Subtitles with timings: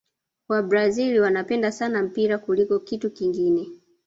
[0.49, 3.67] wabrazil wanapenda sana mpira kuliko kitu kingine